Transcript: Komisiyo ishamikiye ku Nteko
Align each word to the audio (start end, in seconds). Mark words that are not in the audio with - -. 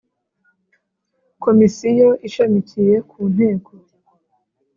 Komisiyo 1.43 2.09
ishamikiye 2.27 2.95
ku 3.09 3.19
Nteko 3.33 3.71